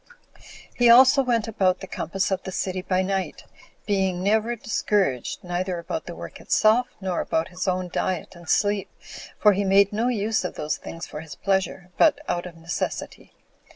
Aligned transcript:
He 0.75 0.89
also 0.89 1.21
went 1.21 1.47
about 1.47 1.79
the 1.79 1.85
compass 1.85 2.31
of 2.31 2.41
the 2.41 2.51
city 2.51 2.81
by 2.81 3.03
night, 3.03 3.43
being 3.85 4.23
never 4.23 4.55
discouraged, 4.55 5.43
neither 5.43 5.77
about 5.77 6.07
the 6.07 6.15
work 6.15 6.41
itself, 6.41 6.87
nor 6.99 7.21
about 7.21 7.49
his 7.49 7.67
own 7.67 7.87
diet 7.87 8.35
and 8.35 8.49
sleep, 8.49 8.89
for 9.37 9.53
he 9.53 9.63
made 9.63 9.93
no 9.93 10.07
use 10.07 10.43
of 10.43 10.55
those 10.55 10.77
things 10.77 11.05
for 11.05 11.19
his 11.21 11.35
pleasure, 11.35 11.91
but 11.99 12.17
out 12.27 12.47
of 12.47 12.57
necessity. 12.57 13.33